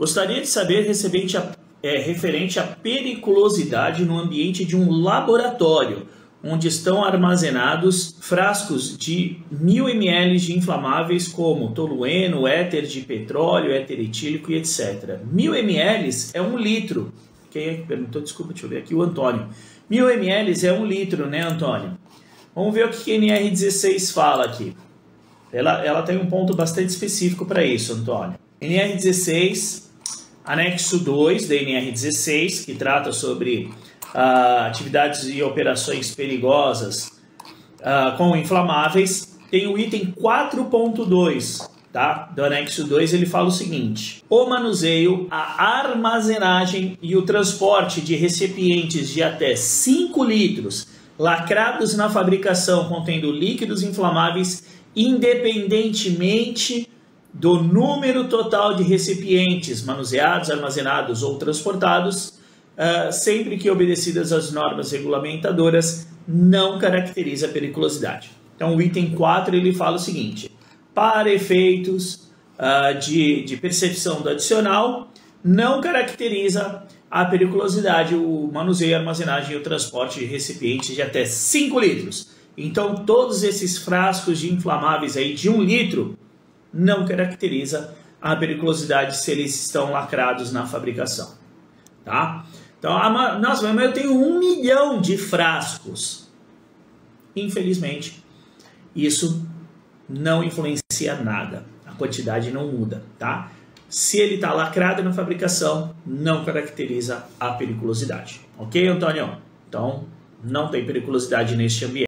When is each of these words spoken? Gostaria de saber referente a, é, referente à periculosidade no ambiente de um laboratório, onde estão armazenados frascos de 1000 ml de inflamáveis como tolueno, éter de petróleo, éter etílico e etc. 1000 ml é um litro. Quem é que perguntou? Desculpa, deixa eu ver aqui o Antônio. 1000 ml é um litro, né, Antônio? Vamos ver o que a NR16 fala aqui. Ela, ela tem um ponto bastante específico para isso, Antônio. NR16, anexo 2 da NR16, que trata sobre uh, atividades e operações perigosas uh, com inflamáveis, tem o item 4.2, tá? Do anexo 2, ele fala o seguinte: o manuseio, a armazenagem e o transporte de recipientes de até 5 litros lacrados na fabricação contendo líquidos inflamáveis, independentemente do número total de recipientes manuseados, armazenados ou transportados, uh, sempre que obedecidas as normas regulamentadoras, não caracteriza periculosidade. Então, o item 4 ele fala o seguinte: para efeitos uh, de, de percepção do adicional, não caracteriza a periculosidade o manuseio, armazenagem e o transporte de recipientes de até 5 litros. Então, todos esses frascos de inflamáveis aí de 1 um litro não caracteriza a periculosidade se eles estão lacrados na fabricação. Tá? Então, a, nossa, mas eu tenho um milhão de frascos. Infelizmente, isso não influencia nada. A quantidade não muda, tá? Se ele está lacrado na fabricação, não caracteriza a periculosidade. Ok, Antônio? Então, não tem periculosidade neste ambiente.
Gostaria 0.00 0.40
de 0.40 0.46
saber 0.46 0.86
referente 0.86 1.36
a, 1.36 1.52
é, 1.82 1.98
referente 1.98 2.58
à 2.58 2.62
periculosidade 2.62 4.02
no 4.02 4.18
ambiente 4.18 4.64
de 4.64 4.74
um 4.74 4.90
laboratório, 4.90 6.06
onde 6.42 6.68
estão 6.68 7.04
armazenados 7.04 8.16
frascos 8.18 8.96
de 8.96 9.36
1000 9.50 9.90
ml 9.90 10.38
de 10.38 10.56
inflamáveis 10.56 11.28
como 11.28 11.72
tolueno, 11.72 12.48
éter 12.48 12.86
de 12.86 13.02
petróleo, 13.02 13.70
éter 13.72 14.00
etílico 14.00 14.50
e 14.50 14.54
etc. 14.54 15.18
1000 15.30 15.54
ml 15.56 16.10
é 16.32 16.40
um 16.40 16.56
litro. 16.56 17.12
Quem 17.50 17.68
é 17.68 17.74
que 17.74 17.82
perguntou? 17.82 18.22
Desculpa, 18.22 18.54
deixa 18.54 18.64
eu 18.64 18.70
ver 18.70 18.78
aqui 18.78 18.94
o 18.94 19.02
Antônio. 19.02 19.48
1000 19.90 20.12
ml 20.12 20.66
é 20.66 20.72
um 20.72 20.86
litro, 20.86 21.26
né, 21.26 21.42
Antônio? 21.42 21.98
Vamos 22.54 22.72
ver 22.72 22.86
o 22.86 22.88
que 22.88 23.14
a 23.14 23.20
NR16 23.20 24.14
fala 24.14 24.46
aqui. 24.46 24.74
Ela, 25.52 25.84
ela 25.84 26.00
tem 26.00 26.16
um 26.16 26.24
ponto 26.24 26.56
bastante 26.56 26.88
específico 26.88 27.44
para 27.44 27.62
isso, 27.62 27.92
Antônio. 27.92 28.38
NR16, 28.62 29.89
anexo 30.50 30.98
2 30.98 31.46
da 31.46 31.54
NR16, 31.54 32.64
que 32.64 32.74
trata 32.74 33.12
sobre 33.12 33.70
uh, 34.12 34.66
atividades 34.66 35.28
e 35.28 35.40
operações 35.44 36.12
perigosas 36.12 37.20
uh, 37.78 38.16
com 38.16 38.36
inflamáveis, 38.36 39.38
tem 39.48 39.68
o 39.68 39.78
item 39.78 40.12
4.2, 40.20 41.70
tá? 41.92 42.32
Do 42.34 42.44
anexo 42.44 42.82
2, 42.82 43.14
ele 43.14 43.26
fala 43.26 43.46
o 43.46 43.52
seguinte: 43.52 44.24
o 44.28 44.44
manuseio, 44.46 45.28
a 45.30 45.78
armazenagem 45.78 46.98
e 47.00 47.16
o 47.16 47.22
transporte 47.22 48.00
de 48.00 48.16
recipientes 48.16 49.08
de 49.08 49.22
até 49.22 49.54
5 49.54 50.24
litros 50.24 50.88
lacrados 51.16 51.96
na 51.96 52.10
fabricação 52.10 52.88
contendo 52.88 53.30
líquidos 53.30 53.84
inflamáveis, 53.84 54.64
independentemente 54.96 56.88
do 57.32 57.62
número 57.62 58.28
total 58.28 58.74
de 58.74 58.82
recipientes 58.82 59.82
manuseados, 59.84 60.50
armazenados 60.50 61.22
ou 61.22 61.36
transportados, 61.36 62.40
uh, 62.76 63.12
sempre 63.12 63.56
que 63.56 63.70
obedecidas 63.70 64.32
as 64.32 64.52
normas 64.52 64.90
regulamentadoras, 64.92 66.08
não 66.26 66.78
caracteriza 66.78 67.48
periculosidade. 67.48 68.30
Então, 68.56 68.76
o 68.76 68.82
item 68.82 69.10
4 69.12 69.56
ele 69.56 69.72
fala 69.72 69.96
o 69.96 69.98
seguinte: 69.98 70.50
para 70.94 71.32
efeitos 71.32 72.30
uh, 72.58 72.98
de, 72.98 73.44
de 73.44 73.56
percepção 73.56 74.20
do 74.20 74.28
adicional, 74.28 75.08
não 75.42 75.80
caracteriza 75.80 76.82
a 77.10 77.24
periculosidade 77.24 78.14
o 78.14 78.50
manuseio, 78.52 78.96
armazenagem 78.96 79.54
e 79.54 79.56
o 79.56 79.62
transporte 79.62 80.20
de 80.20 80.26
recipientes 80.26 80.94
de 80.94 81.02
até 81.02 81.24
5 81.24 81.80
litros. 81.80 82.30
Então, 82.56 83.04
todos 83.06 83.42
esses 83.42 83.78
frascos 83.78 84.38
de 84.38 84.52
inflamáveis 84.52 85.16
aí 85.16 85.34
de 85.34 85.48
1 85.48 85.56
um 85.56 85.62
litro 85.62 86.18
não 86.72 87.04
caracteriza 87.04 87.94
a 88.20 88.36
periculosidade 88.36 89.16
se 89.16 89.30
eles 89.30 89.64
estão 89.64 89.90
lacrados 89.90 90.52
na 90.52 90.66
fabricação. 90.66 91.34
Tá? 92.04 92.44
Então, 92.78 92.96
a, 92.96 93.38
nossa, 93.38 93.72
mas 93.72 93.84
eu 93.84 93.92
tenho 93.92 94.12
um 94.12 94.38
milhão 94.38 95.00
de 95.00 95.16
frascos. 95.16 96.28
Infelizmente, 97.34 98.24
isso 98.94 99.46
não 100.08 100.42
influencia 100.42 101.14
nada. 101.22 101.64
A 101.86 101.92
quantidade 101.92 102.50
não 102.50 102.66
muda, 102.66 103.02
tá? 103.18 103.50
Se 103.88 104.18
ele 104.18 104.36
está 104.36 104.52
lacrado 104.52 105.02
na 105.02 105.12
fabricação, 105.12 105.94
não 106.06 106.44
caracteriza 106.44 107.26
a 107.38 107.50
periculosidade. 107.52 108.40
Ok, 108.56 108.86
Antônio? 108.86 109.38
Então, 109.68 110.06
não 110.42 110.70
tem 110.70 110.86
periculosidade 110.86 111.56
neste 111.56 111.84
ambiente. 111.84 111.98